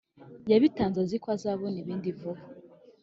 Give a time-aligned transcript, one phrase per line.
[0.51, 2.41] yabitanze aziko azabona ibindi vuba